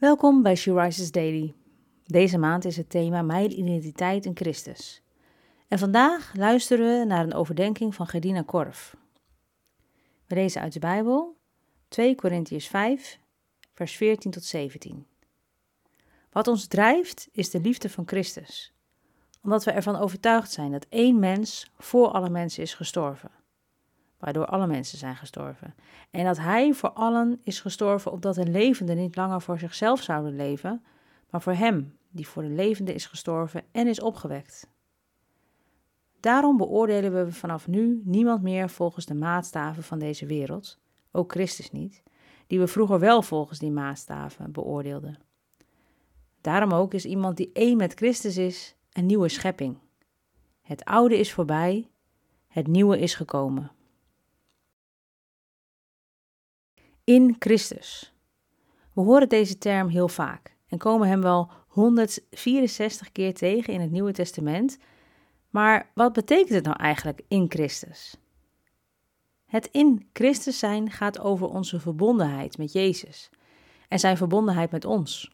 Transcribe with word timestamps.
Welkom 0.00 0.42
bij 0.42 0.56
She 0.56 0.74
Rises 0.74 1.10
Daily. 1.10 1.54
Deze 2.06 2.38
maand 2.38 2.64
is 2.64 2.76
het 2.76 2.90
thema 2.90 3.22
Mijn 3.22 3.58
identiteit 3.58 4.24
in 4.24 4.36
Christus. 4.36 5.02
En 5.68 5.78
vandaag 5.78 6.32
luisteren 6.34 6.98
we 6.98 7.04
naar 7.04 7.24
een 7.24 7.34
overdenking 7.34 7.94
van 7.94 8.06
Gedina 8.06 8.42
Korf. 8.42 8.96
We 10.26 10.34
lezen 10.34 10.60
uit 10.60 10.72
de 10.72 10.78
Bijbel 10.78 11.36
2 11.88 12.14
Korintiërs 12.14 12.66
5, 12.66 13.18
vers 13.74 13.96
14 13.96 14.30
tot 14.30 14.44
17. 14.44 15.06
Wat 16.30 16.48
ons 16.48 16.66
drijft 16.66 17.28
is 17.32 17.50
de 17.50 17.60
liefde 17.60 17.90
van 17.90 18.08
Christus, 18.08 18.72
omdat 19.42 19.64
we 19.64 19.70
ervan 19.70 19.96
overtuigd 19.96 20.52
zijn 20.52 20.72
dat 20.72 20.86
één 20.88 21.18
mens 21.18 21.70
voor 21.78 22.08
alle 22.08 22.30
mensen 22.30 22.62
is 22.62 22.74
gestorven 22.74 23.39
waardoor 24.20 24.46
alle 24.46 24.66
mensen 24.66 24.98
zijn 24.98 25.16
gestorven. 25.16 25.74
En 26.10 26.24
dat 26.24 26.38
hij 26.38 26.72
voor 26.72 26.90
allen 26.90 27.40
is 27.44 27.60
gestorven, 27.60 28.12
opdat 28.12 28.34
de 28.34 28.46
levenden 28.46 28.96
niet 28.96 29.16
langer 29.16 29.40
voor 29.40 29.58
zichzelf 29.58 30.02
zouden 30.02 30.36
leven, 30.36 30.82
maar 31.30 31.42
voor 31.42 31.52
hem, 31.52 31.96
die 32.10 32.26
voor 32.26 32.42
de 32.42 32.48
levenden 32.48 32.94
is 32.94 33.06
gestorven 33.06 33.62
en 33.72 33.86
is 33.86 34.00
opgewekt. 34.00 34.68
Daarom 36.20 36.56
beoordelen 36.56 37.12
we 37.12 37.32
vanaf 37.32 37.66
nu 37.66 38.00
niemand 38.04 38.42
meer 38.42 38.70
volgens 38.70 39.06
de 39.06 39.14
maatstaven 39.14 39.82
van 39.82 39.98
deze 39.98 40.26
wereld, 40.26 40.78
ook 41.12 41.32
Christus 41.32 41.70
niet, 41.70 42.02
die 42.46 42.58
we 42.58 42.66
vroeger 42.66 42.98
wel 42.98 43.22
volgens 43.22 43.58
die 43.58 43.70
maatstaven 43.70 44.52
beoordeelden. 44.52 45.18
Daarom 46.40 46.72
ook 46.72 46.94
is 46.94 47.04
iemand 47.04 47.36
die 47.36 47.50
één 47.52 47.76
met 47.76 47.94
Christus 47.94 48.36
is, 48.36 48.76
een 48.92 49.06
nieuwe 49.06 49.28
schepping. 49.28 49.78
Het 50.62 50.84
oude 50.84 51.18
is 51.18 51.32
voorbij, 51.32 51.88
het 52.48 52.66
nieuwe 52.66 52.98
is 52.98 53.14
gekomen. 53.14 53.70
In 57.10 57.36
Christus. 57.38 58.12
We 58.92 59.00
horen 59.00 59.28
deze 59.28 59.58
term 59.58 59.88
heel 59.88 60.08
vaak 60.08 60.56
en 60.68 60.78
komen 60.78 61.08
hem 61.08 61.22
wel 61.22 61.50
164 61.68 63.12
keer 63.12 63.34
tegen 63.34 63.72
in 63.72 63.80
het 63.80 63.90
Nieuwe 63.90 64.12
Testament. 64.12 64.78
Maar 65.48 65.90
wat 65.94 66.12
betekent 66.12 66.48
het 66.48 66.64
nou 66.64 66.76
eigenlijk 66.76 67.22
in 67.28 67.46
Christus? 67.48 68.16
Het 69.46 69.68
in 69.72 70.08
Christus 70.12 70.58
zijn 70.58 70.90
gaat 70.90 71.20
over 71.20 71.48
onze 71.48 71.80
verbondenheid 71.80 72.58
met 72.58 72.72
Jezus 72.72 73.30
en 73.88 73.98
zijn 73.98 74.16
verbondenheid 74.16 74.70
met 74.70 74.84
ons. 74.84 75.30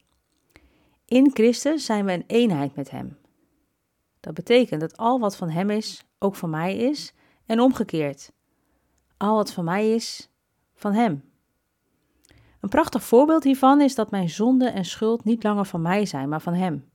In 1.05 1.31
Christus 1.33 1.85
zijn 1.85 2.05
we 2.05 2.13
een 2.13 2.25
eenheid 2.27 2.75
met 2.75 2.91
Hem. 2.91 3.19
Dat 4.21 4.35
betekent 4.35 4.81
dat 4.81 4.97
al 4.97 5.21
wat 5.21 5.37
van 5.37 5.51
Hem 5.51 5.71
is, 5.71 6.05
ook 6.19 6.37
van 6.37 6.51
mij 6.51 6.77
is, 6.77 7.13
en 7.47 7.61
omgekeerd. 7.61 8.33
Al 9.17 9.35
wat 9.35 9.53
van 9.53 9.65
mij 9.65 9.95
is, 9.95 10.31
van 10.75 10.93
Hem. 10.93 11.35
Een 12.61 12.69
prachtig 12.69 13.03
voorbeeld 13.03 13.45
hiervan 13.45 13.81
is 13.81 13.95
dat 13.95 14.11
mijn 14.11 14.29
zonde 14.29 14.69
en 14.69 14.85
schuld 14.85 15.25
niet 15.25 15.43
langer 15.43 15.65
van 15.65 15.83
mij 15.83 16.07
zijn, 16.07 16.29
maar 16.29 16.41
van 16.41 16.55
Hem. 16.55 16.89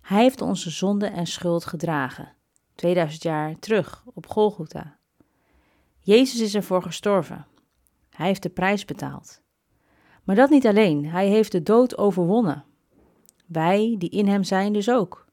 Hij 0.00 0.22
heeft 0.22 0.40
onze 0.40 0.70
zonde 0.70 1.06
en 1.06 1.26
schuld 1.26 1.64
gedragen, 1.64 2.34
2000 2.74 3.22
jaar 3.22 3.58
terug 3.58 4.04
op 4.14 4.26
Golgotha. 4.26 4.96
Jezus 5.98 6.40
is 6.40 6.54
ervoor 6.54 6.82
gestorven. 6.82 7.46
Hij 8.10 8.26
heeft 8.26 8.42
de 8.42 8.48
prijs 8.48 8.84
betaald. 8.84 9.42
Maar 10.24 10.36
dat 10.36 10.50
niet 10.50 10.66
alleen, 10.66 11.06
hij 11.06 11.28
heeft 11.28 11.52
de 11.52 11.62
dood 11.62 11.98
overwonnen. 11.98 12.64
Wij, 13.46 13.94
die 13.98 14.10
in 14.10 14.26
hem 14.26 14.44
zijn, 14.44 14.72
dus 14.72 14.90
ook. 14.90 15.26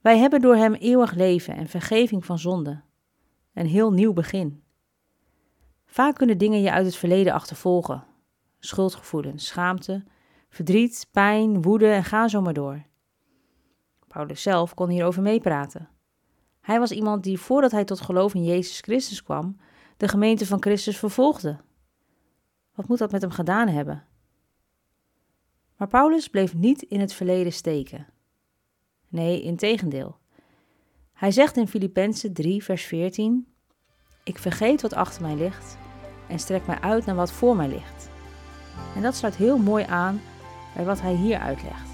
Wij 0.00 0.18
hebben 0.18 0.40
door 0.40 0.56
hem 0.56 0.74
eeuwig 0.74 1.14
leven 1.14 1.56
en 1.56 1.68
vergeving 1.68 2.24
van 2.24 2.38
zonde. 2.38 2.80
Een 3.54 3.66
heel 3.66 3.92
nieuw 3.92 4.12
begin. 4.12 4.62
Vaak 5.86 6.14
kunnen 6.14 6.38
dingen 6.38 6.60
je 6.60 6.72
uit 6.72 6.86
het 6.86 6.96
verleden 6.96 7.32
achtervolgen, 7.32 8.04
schuldgevoelens, 8.64 9.46
schaamte, 9.46 10.04
verdriet, 10.48 11.08
pijn, 11.10 11.62
woede 11.62 11.86
en 11.86 12.04
ga 12.04 12.28
zo 12.28 12.40
maar 12.40 12.52
door. 12.52 12.82
Paulus 14.08 14.42
zelf 14.42 14.74
kon 14.74 14.88
hierover 14.88 15.22
meepraten. 15.22 15.88
Hij 16.60 16.78
was 16.78 16.90
iemand 16.90 17.22
die 17.22 17.38
voordat 17.38 17.70
hij 17.70 17.84
tot 17.84 18.00
geloof 18.00 18.34
in 18.34 18.44
Jezus 18.44 18.80
Christus 18.80 19.22
kwam, 19.22 19.56
de 19.96 20.08
gemeente 20.08 20.46
van 20.46 20.62
Christus 20.62 20.98
vervolgde. 20.98 21.60
Wat 22.74 22.88
moet 22.88 22.98
dat 22.98 23.12
met 23.12 23.22
hem 23.22 23.30
gedaan 23.30 23.68
hebben? 23.68 24.04
Maar 25.76 25.88
Paulus 25.88 26.28
bleef 26.28 26.54
niet 26.54 26.82
in 26.82 27.00
het 27.00 27.12
verleden 27.12 27.52
steken. 27.52 28.06
Nee, 29.08 29.42
integendeel. 29.42 30.18
Hij 31.12 31.30
zegt 31.30 31.56
in 31.56 31.68
Filippenzen 31.68 32.32
3, 32.32 32.64
vers 32.64 32.84
14: 32.84 33.46
Ik 34.24 34.38
vergeet 34.38 34.82
wat 34.82 34.94
achter 34.94 35.22
mij 35.22 35.36
ligt 35.36 35.78
en 36.28 36.38
strek 36.38 36.66
mij 36.66 36.80
uit 36.80 37.06
naar 37.06 37.14
wat 37.14 37.32
voor 37.32 37.56
mij 37.56 37.68
ligt. 37.68 38.11
En 38.96 39.02
dat 39.02 39.14
sluit 39.14 39.36
heel 39.36 39.58
mooi 39.58 39.84
aan 39.88 40.20
bij 40.74 40.84
wat 40.84 41.00
hij 41.00 41.14
hier 41.14 41.38
uitlegt. 41.38 41.90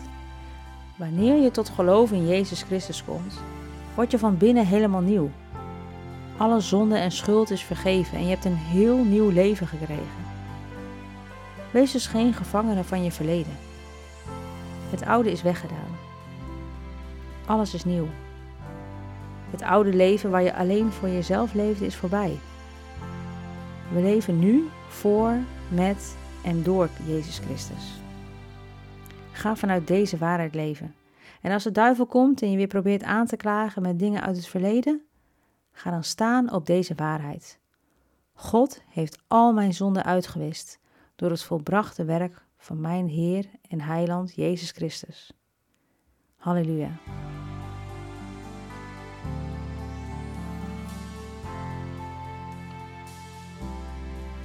Wanneer 0.96 1.42
je 1.42 1.50
tot 1.50 1.68
geloof 1.68 2.12
in 2.12 2.26
Jezus 2.26 2.62
Christus 2.62 3.04
komt, 3.04 3.40
word 3.94 4.10
je 4.10 4.18
van 4.18 4.36
binnen 4.36 4.66
helemaal 4.66 5.00
nieuw. 5.00 5.30
Alle 6.36 6.60
zonde 6.60 6.96
en 6.96 7.10
schuld 7.10 7.50
is 7.50 7.62
vergeven 7.62 8.18
en 8.18 8.22
je 8.22 8.30
hebt 8.30 8.44
een 8.44 8.56
heel 8.56 9.04
nieuw 9.04 9.28
leven 9.28 9.66
gekregen. 9.66 10.26
Wees 11.70 11.92
dus 11.92 12.06
geen 12.06 12.32
gevangene 12.34 12.84
van 12.84 13.04
je 13.04 13.12
verleden. 13.12 13.56
Het 14.90 15.04
oude 15.04 15.30
is 15.30 15.42
weggedaan. 15.42 15.96
Alles 17.46 17.74
is 17.74 17.84
nieuw. 17.84 18.08
Het 19.50 19.62
oude 19.62 19.94
leven 19.94 20.30
waar 20.30 20.42
je 20.42 20.54
alleen 20.54 20.92
voor 20.92 21.08
jezelf 21.08 21.54
leefde 21.54 21.86
is 21.86 21.96
voorbij. 21.96 22.38
We 23.92 24.00
leven 24.00 24.38
nu 24.38 24.68
voor, 24.88 25.36
met 25.68 26.16
en 26.48 26.62
door 26.62 26.88
Jezus 27.06 27.38
Christus. 27.38 28.00
Ga 29.32 29.56
vanuit 29.56 29.86
deze 29.86 30.18
waarheid 30.18 30.54
leven. 30.54 30.94
En 31.40 31.52
als 31.52 31.62
de 31.62 31.70
duivel 31.70 32.06
komt 32.06 32.42
en 32.42 32.50
je 32.50 32.56
weer 32.56 32.66
probeert 32.66 33.02
aan 33.02 33.26
te 33.26 33.36
klagen 33.36 33.82
met 33.82 33.98
dingen 33.98 34.22
uit 34.22 34.36
het 34.36 34.46
verleden, 34.46 35.02
ga 35.72 35.90
dan 35.90 36.04
staan 36.04 36.52
op 36.52 36.66
deze 36.66 36.94
waarheid. 36.94 37.58
God 38.32 38.82
heeft 38.88 39.22
al 39.26 39.52
mijn 39.52 39.74
zonden 39.74 40.04
uitgewist 40.04 40.78
door 41.16 41.30
het 41.30 41.42
volbrachte 41.42 42.04
werk 42.04 42.44
van 42.56 42.80
mijn 42.80 43.08
Heer 43.08 43.46
en 43.68 43.80
Heiland 43.80 44.34
Jezus 44.34 44.70
Christus. 44.70 45.32
Halleluja. 46.36 46.90